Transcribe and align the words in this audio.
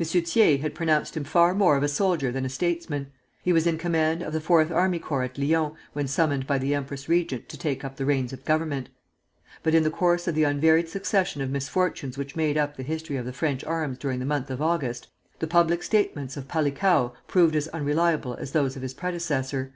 M. 0.00 0.06
Thiers 0.06 0.62
had 0.62 0.74
pronounced 0.74 1.14
him 1.14 1.24
far 1.24 1.52
more 1.52 1.76
of 1.76 1.82
a 1.82 1.88
soldier 1.88 2.32
than 2.32 2.46
a 2.46 2.48
statesman. 2.48 3.08
He 3.42 3.52
was 3.52 3.66
in 3.66 3.76
command 3.76 4.22
of 4.22 4.32
the 4.32 4.40
fourth 4.40 4.70
army 4.70 4.98
corps 4.98 5.24
at 5.24 5.36
Lyons 5.36 5.74
when 5.92 6.08
summoned 6.08 6.46
by 6.46 6.56
the 6.56 6.74
empress 6.74 7.06
regent 7.06 7.50
to 7.50 7.58
take 7.58 7.84
up 7.84 7.96
the 7.96 8.06
reins 8.06 8.32
of 8.32 8.46
government; 8.46 8.88
but 9.62 9.74
in 9.74 9.82
the 9.82 9.90
course 9.90 10.26
of 10.26 10.34
the 10.34 10.44
unvaried 10.44 10.88
succession 10.88 11.42
of 11.42 11.50
misfortunes 11.50 12.16
which 12.16 12.34
made 12.34 12.56
up 12.56 12.78
the 12.78 12.82
history 12.82 13.16
of 13.16 13.26
the 13.26 13.32
French 13.34 13.62
arms 13.62 13.98
during 13.98 14.20
the 14.20 14.24
month 14.24 14.48
of 14.48 14.62
August, 14.62 15.08
the 15.38 15.46
public 15.46 15.82
statements 15.82 16.38
of 16.38 16.48
Palikao 16.48 17.12
proved 17.26 17.54
as 17.54 17.68
unreliable 17.68 18.36
as 18.36 18.52
those 18.52 18.74
of 18.74 18.80
his 18.80 18.94
predecessor. 18.94 19.74